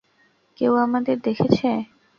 [0.59, 1.69] কেউ আমাদের দেখেছে।